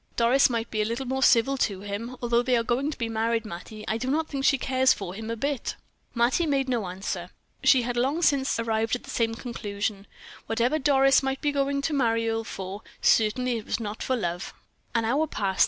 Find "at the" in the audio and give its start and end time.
8.95-9.11